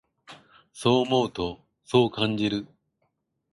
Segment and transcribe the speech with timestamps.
[0.73, 2.65] そう思うと、そう感じる。